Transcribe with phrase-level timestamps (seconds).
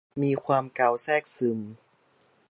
[0.21, 1.59] มีความเกาแทรกซึม